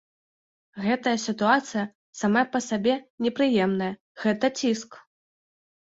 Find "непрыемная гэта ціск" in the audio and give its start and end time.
3.27-4.91